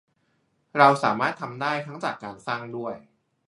[0.77, 2.93] เราสามารถทำได้ทั้งจากการสร้างด้วย